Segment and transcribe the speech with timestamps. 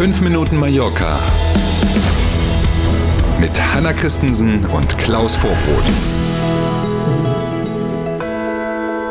[0.00, 1.20] 5 Minuten Mallorca
[3.38, 5.84] mit Hanna Christensen und Klaus Vorbrot.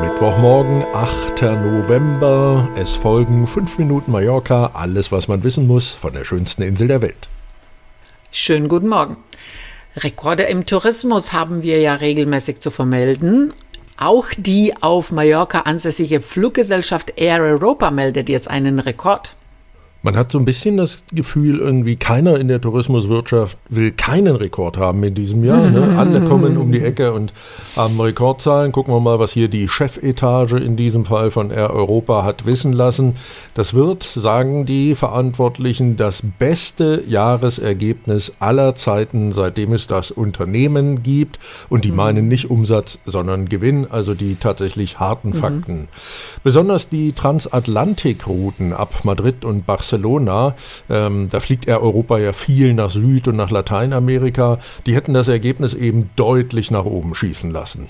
[0.00, 1.42] Mittwochmorgen, 8.
[1.42, 2.68] November.
[2.74, 4.72] Es folgen 5 Minuten Mallorca.
[4.74, 7.28] Alles, was man wissen muss von der schönsten Insel der Welt.
[8.32, 9.18] Schönen guten Morgen.
[9.94, 13.54] Rekorde im Tourismus haben wir ja regelmäßig zu vermelden.
[13.98, 19.36] Auch die auf Mallorca ansässige Fluggesellschaft Air Europa meldet jetzt einen Rekord.
[20.04, 24.76] Man hat so ein bisschen das Gefühl, irgendwie keiner in der Tourismuswirtschaft will keinen Rekord
[24.76, 25.70] haben in diesem Jahr.
[25.70, 25.94] Ne?
[25.98, 27.32] Alle kommen um die Ecke und
[27.76, 28.72] haben Rekordzahlen.
[28.72, 32.72] Gucken wir mal, was hier die Chefetage in diesem Fall von Air Europa hat wissen
[32.72, 33.14] lassen.
[33.54, 41.38] Das wird, sagen die Verantwortlichen, das beste Jahresergebnis aller Zeiten, seitdem es das Unternehmen gibt.
[41.68, 41.96] Und die mhm.
[41.96, 45.34] meinen nicht Umsatz, sondern Gewinn, also die tatsächlich harten mhm.
[45.34, 45.88] Fakten.
[46.42, 50.54] Besonders die Transatlantikrouten ab Madrid und Barcelona Barcelona.
[50.88, 54.58] Ähm, da fliegt Air Europa ja viel nach Süd- und nach Lateinamerika.
[54.86, 57.88] Die hätten das Ergebnis eben deutlich nach oben schießen lassen.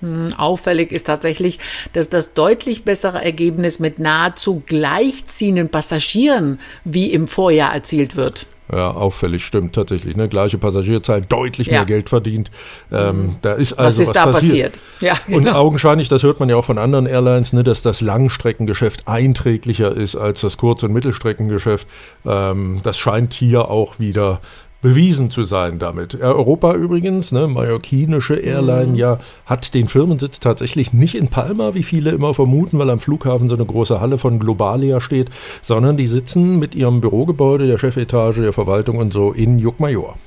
[0.00, 1.58] Hm, auffällig ist tatsächlich,
[1.92, 8.46] dass das deutlich bessere Ergebnis mit nahezu gleichziehenden Passagieren wie im Vorjahr erzielt wird.
[8.72, 10.16] Ja, auffällig, stimmt tatsächlich.
[10.16, 10.26] Ne?
[10.28, 11.74] Gleiche Passagierzahl, deutlich ja.
[11.74, 12.50] mehr Geld verdient.
[12.90, 13.36] Ähm, mhm.
[13.42, 14.72] Da ist also was, ist was da passiert.
[14.72, 14.80] passiert?
[15.00, 15.38] Ja, genau.
[15.38, 19.92] Und augenscheinlich, das hört man ja auch von anderen Airlines, ne, dass das Langstreckengeschäft einträglicher
[19.94, 21.86] ist als das Kurz- und Mittelstreckengeschäft.
[22.24, 24.40] Ähm, das scheint hier auch wieder
[24.84, 26.14] bewiesen zu sein damit.
[26.20, 28.94] Europa übrigens, ne, mallorquinische Airline, mhm.
[28.96, 33.48] ja, hat den Firmensitz tatsächlich nicht in Palma, wie viele immer vermuten, weil am Flughafen
[33.48, 35.30] so eine große Halle von Globalia steht,
[35.62, 40.18] sondern die sitzen mit ihrem Bürogebäude, der Chefetage, der Verwaltung und so in Juckmajor.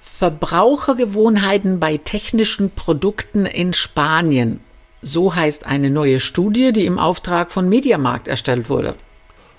[0.00, 4.58] Verbrauchergewohnheiten bei technischen Produkten in Spanien.
[5.00, 8.96] So heißt eine neue Studie, die im Auftrag von Mediamarkt erstellt wurde.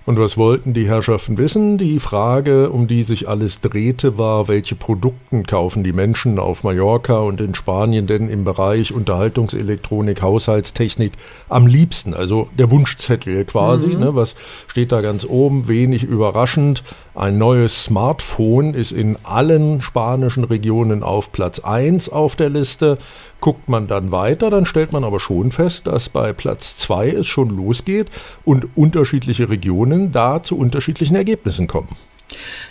[0.04, 1.78] Und was wollten die Herrschaften wissen?
[1.78, 7.20] Die Frage, um die sich alles drehte, war, welche Produkten kaufen die Menschen auf Mallorca
[7.20, 11.12] und in Spanien denn im Bereich Unterhaltungselektronik, Haushaltstechnik
[11.50, 12.16] am liebsten?
[12.16, 13.90] Also der Wunschzettel quasi.
[13.90, 14.00] Mhm.
[14.00, 14.16] Ne?
[14.16, 14.36] Was
[14.68, 15.68] steht da ganz oben?
[15.68, 16.84] Wenig überraschend.
[17.14, 22.98] Ein neues Smartphone ist in allen spanischen Regionen auf Platz 1 auf der Liste.
[23.42, 27.28] Guckt man dann weiter, dann stellt man aber schon fest, dass bei Platz 2 es
[27.28, 28.08] schon losgeht
[28.46, 31.98] und unterschiedliche Regionen da zu unterschiedlichen Ergebnissen kommen.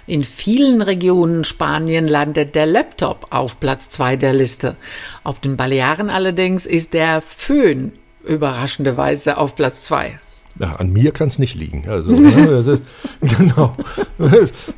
[0.06, 4.76] In vielen Regionen Spanien landet der Laptop auf Platz 2 der Liste.
[5.22, 7.92] Auf den Balearen allerdings ist der Föhn
[8.24, 10.18] überraschenderweise auf Platz 2.
[10.60, 11.84] Ja, an mir kann es nicht liegen.
[11.88, 12.80] Also, ne,
[13.38, 13.74] genau.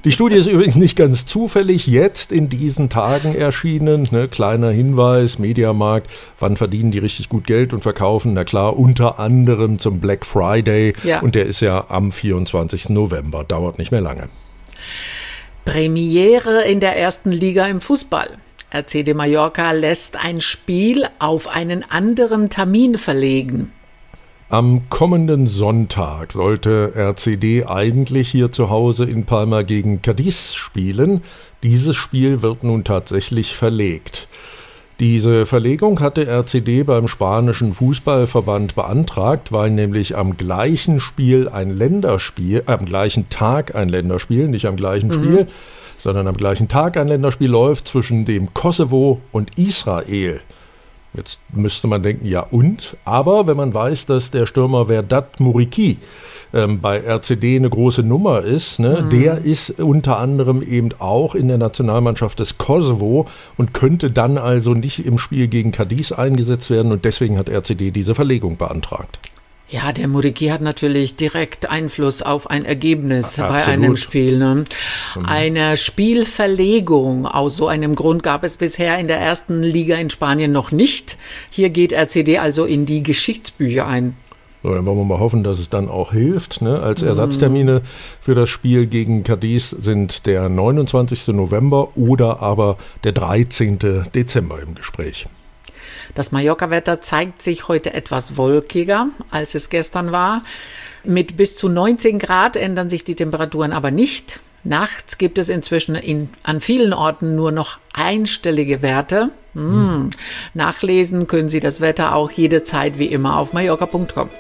[0.05, 4.07] Die Studie ist übrigens nicht ganz zufällig jetzt in diesen Tagen erschienen.
[4.13, 8.33] Ne, kleiner Hinweis, Mediamarkt, wann verdienen die richtig gut Geld und verkaufen?
[8.33, 10.93] Na klar, unter anderem zum Black Friday.
[11.03, 11.21] Ja.
[11.21, 12.91] Und der ist ja am 24.
[12.91, 14.29] November, dauert nicht mehr lange.
[15.65, 18.39] Premiere in der ersten Liga im Fußball.
[18.73, 23.73] RC Mallorca lässt ein Spiel auf einen anderen Termin verlegen.
[24.53, 31.23] Am kommenden Sonntag sollte RCD eigentlich hier zu Hause in Palma gegen Cadiz spielen.
[31.63, 34.29] Dieses Spiel wird nun tatsächlich verlegt.
[35.01, 42.65] Diese Verlegung hatte RCD beim spanischen Fußballverband beantragt, weil nämlich am gleichen Spiel ein Länderspiel,
[42.67, 45.15] äh, am gleichen Tag ein Länderspiel, nicht am gleichen mhm.
[45.15, 45.47] Spiel,
[45.97, 50.43] sondern am gleichen Tag ein Länderspiel läuft zwischen dem Kosovo und Israel.
[51.15, 52.97] Jetzt müsste man denken, ja und?
[53.05, 55.99] Aber wenn man weiß, dass der Stürmer Verdat Muriki
[56.55, 59.11] ähm, bei RCD eine große Nummer ist, ne, mhm.
[59.11, 63.27] der ist unter anderem eben auch in der Nationalmannschaft des Kosovo
[63.59, 67.91] und könnte dann also nicht im Spiel gegen Cadiz eingesetzt werden und deswegen hat RCD
[67.91, 69.19] diese Verlegung beantragt.
[69.69, 73.53] Ja, der Muriki hat natürlich direkt Einfluss auf ein Ergebnis Absolut.
[73.53, 74.39] bei einem Spiel.
[74.39, 74.65] Ne?
[75.17, 75.25] Mhm.
[75.25, 80.53] Eine Spielverlegung aus so einem Grund gab es bisher in der ersten Liga in Spanien
[80.53, 81.17] noch nicht.
[81.49, 84.15] Hier geht RCD also in die Geschichtsbücher ein.
[84.63, 86.63] So, dann wollen wir mal hoffen, dass es dann auch hilft.
[86.63, 86.79] Ne?
[86.81, 87.09] Als mhm.
[87.09, 87.83] Ersatztermine
[88.21, 91.29] für das Spiel gegen Cadiz sind der 29.
[91.29, 93.79] November oder aber der 13.
[94.15, 95.27] Dezember im Gespräch.
[96.15, 100.43] Das Mallorca-Wetter zeigt sich heute etwas wolkiger, als es gestern war.
[101.05, 104.41] Mit bis zu 19 Grad ändern sich die Temperaturen aber nicht.
[104.65, 109.31] Nachts gibt es inzwischen in, an vielen Orten nur noch einstellige Werte.
[109.55, 110.11] Hm.
[110.55, 114.31] Nachlesen können Sie das Wetter auch jederzeit wie immer auf mallorca.com.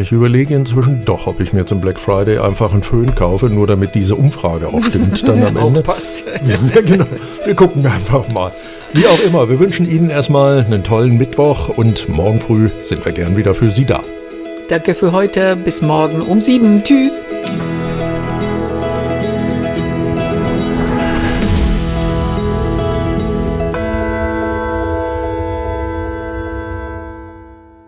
[0.00, 3.66] Ich überlege inzwischen doch, ob ich mir zum Black Friday einfach einen Föhn kaufe, nur
[3.66, 5.60] damit diese Umfrage auch stimmt dann am Ende.
[5.60, 6.24] Aufpasst.
[6.74, 7.04] Ja, genau.
[7.44, 8.50] Wir gucken einfach mal.
[8.94, 13.12] Wie auch immer, wir wünschen Ihnen erstmal einen tollen Mittwoch und morgen früh sind wir
[13.12, 14.00] gern wieder für Sie da.
[14.68, 15.54] Danke für heute.
[15.54, 16.82] Bis morgen um sieben.
[16.82, 17.18] Tschüss.